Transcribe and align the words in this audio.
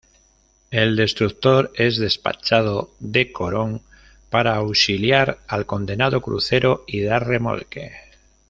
El 0.71 0.95
destructor 0.95 1.71
es 1.75 1.99
despachado 1.99 2.89
de 2.97 3.31
Corón 3.31 3.83
para 4.31 4.55
auxiliar 4.55 5.37
al 5.47 5.67
condenado 5.67 6.21
crucero 6.23 6.83
y 6.87 7.01
dar 7.01 7.27
remolque. 7.27 7.91